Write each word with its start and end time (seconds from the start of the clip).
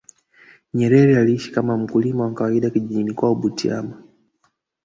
nyerere 0.73 1.17
aliishi 1.17 1.51
kama 1.51 1.77
mkulima 1.77 2.23
wa 2.23 2.33
kawaida 2.33 2.69
kijijini 2.69 3.13
kwao 3.13 3.35
butiama 3.35 4.03